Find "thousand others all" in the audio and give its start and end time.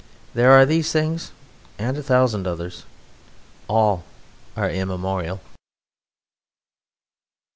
2.01-4.03